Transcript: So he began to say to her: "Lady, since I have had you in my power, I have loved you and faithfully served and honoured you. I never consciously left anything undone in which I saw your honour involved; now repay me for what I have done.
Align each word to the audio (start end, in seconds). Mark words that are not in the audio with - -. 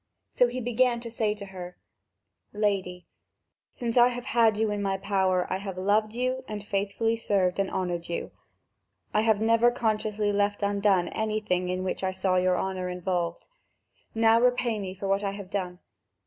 So 0.31 0.47
he 0.47 0.59
began 0.59 0.99
to 1.01 1.11
say 1.11 1.35
to 1.35 1.45
her: 1.45 1.77
"Lady, 2.53 3.05
since 3.69 3.97
I 3.97 4.07
have 4.07 4.25
had 4.25 4.57
you 4.57 4.71
in 4.71 4.81
my 4.81 4.97
power, 4.97 5.45
I 5.53 5.57
have 5.57 5.77
loved 5.77 6.15
you 6.15 6.43
and 6.47 6.63
faithfully 6.65 7.15
served 7.15 7.59
and 7.59 7.69
honoured 7.69 8.09
you. 8.09 8.31
I 9.13 9.21
never 9.33 9.69
consciously 9.69 10.31
left 10.33 10.63
anything 10.63 11.61
undone 11.63 11.69
in 11.69 11.83
which 11.83 12.03
I 12.03 12.13
saw 12.13 12.37
your 12.37 12.57
honour 12.57 12.89
involved; 12.89 13.47
now 14.15 14.41
repay 14.41 14.79
me 14.79 14.95
for 14.95 15.07
what 15.07 15.23
I 15.23 15.33
have 15.33 15.51
done. 15.51 15.77